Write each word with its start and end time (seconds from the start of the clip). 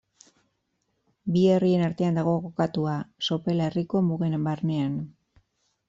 Bi 1.35 1.43
herrien 1.57 1.83
artean 1.89 2.17
dago 2.21 2.35
kokatua, 2.47 2.97
Sopela 3.29 3.71
herriko 3.71 4.03
mugen 4.11 4.41
barnean. 4.49 4.99